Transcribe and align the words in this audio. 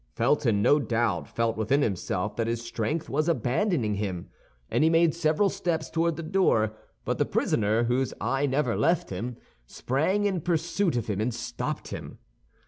Felton 0.15 0.63
no 0.63 0.79
doubt 0.79 1.27
felt 1.27 1.55
within 1.55 1.83
himself 1.83 2.35
that 2.35 2.47
his 2.47 2.63
strength 2.65 3.07
was 3.07 3.29
abandoning 3.29 3.93
him, 3.93 4.29
and 4.71 4.83
he 4.83 4.89
made 4.89 5.13
several 5.13 5.47
steps 5.47 5.91
toward 5.91 6.15
the 6.15 6.23
door; 6.23 6.73
but 7.05 7.19
the 7.19 7.23
prisoner, 7.27 7.83
whose 7.83 8.11
eye 8.19 8.47
never 8.47 8.75
left 8.75 9.11
him, 9.11 9.37
sprang 9.67 10.25
in 10.25 10.41
pursuit 10.41 10.95
of 10.97 11.05
him 11.05 11.21
and 11.21 11.35
stopped 11.35 11.89
him. 11.89 12.17